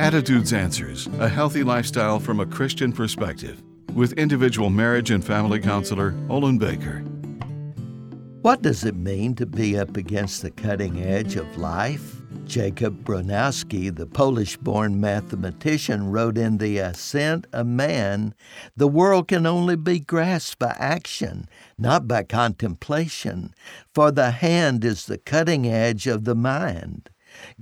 [0.00, 3.62] Attitudes Answers A Healthy Lifestyle from a Christian Perspective
[3.92, 7.00] with individual marriage and family counselor Olin Baker.
[8.40, 12.16] What does it mean to be up against the cutting edge of life?
[12.46, 18.34] Jacob Bronowski, the Polish born mathematician, wrote in The Ascent of Man
[18.74, 21.46] the world can only be grasped by action,
[21.76, 23.52] not by contemplation,
[23.92, 27.10] for the hand is the cutting edge of the mind.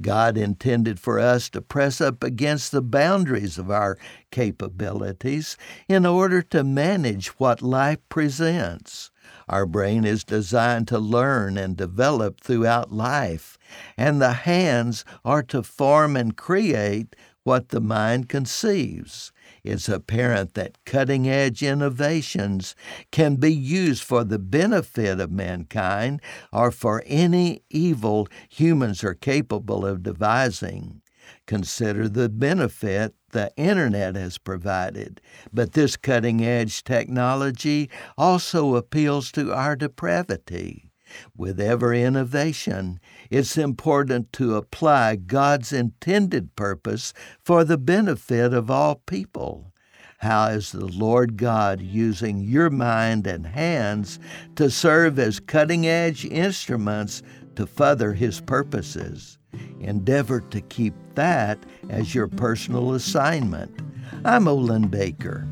[0.00, 3.98] God intended for us to press up against the boundaries of our
[4.30, 5.56] capabilities
[5.88, 9.10] in order to manage what life presents.
[9.48, 13.58] Our brain is designed to learn and develop throughout life,
[13.96, 17.16] and the hands are to form and create
[17.48, 19.32] what the mind conceives.
[19.64, 22.76] It's apparent that cutting edge innovations
[23.10, 26.20] can be used for the benefit of mankind
[26.52, 31.00] or for any evil humans are capable of devising.
[31.46, 35.22] Consider the benefit the internet has provided.
[35.50, 37.88] But this cutting edge technology
[38.18, 40.87] also appeals to our depravity.
[41.36, 48.96] With every innovation, it's important to apply God's intended purpose for the benefit of all
[49.06, 49.72] people.
[50.18, 54.18] How is the Lord God using your mind and hands
[54.56, 57.22] to serve as cutting edge instruments
[57.54, 59.38] to further His purposes?
[59.80, 63.80] Endeavor to keep that as your personal assignment.
[64.24, 65.46] I'm Olin Baker.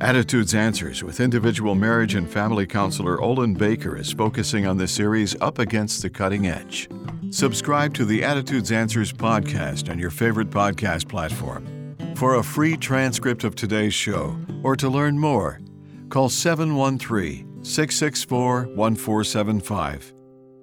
[0.00, 5.34] Attitudes Answers with individual marriage and family counselor Olin Baker is focusing on the series
[5.40, 6.90] Up Against the Cutting Edge.
[7.30, 11.96] Subscribe to the Attitudes Answers podcast on your favorite podcast platform.
[12.14, 15.60] For a free transcript of today's show or to learn more,
[16.10, 20.14] call 713 664 1475.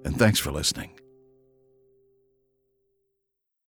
[0.04, 0.90] And thanks for listening.